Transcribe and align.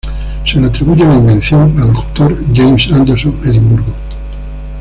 Se 0.47 0.59
le 0.59 0.65
atribuye 0.65 1.05
la 1.05 1.13
invención 1.13 1.61
a 1.79 1.85
Dr 1.85 2.35
James 2.55 2.89
Anderson 2.91 3.39
Edimburgo. 3.45 3.93